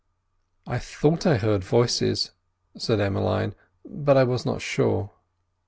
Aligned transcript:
"I 0.65 0.79
thought 0.79 1.27
I 1.27 1.37
heard 1.37 1.63
voices," 1.63 2.31
said 2.75 2.99
Emmeline, 2.99 3.53
"but 3.85 4.17
I 4.17 4.23
was 4.23 4.47
not 4.47 4.59
sure." 4.59 5.11